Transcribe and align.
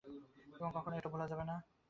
এবং 0.55 0.69
কখনো 0.73 0.93
এটা 0.95 1.09
ভুলা 1.09 1.25
যাবে 1.31 1.43
না। 1.43 1.55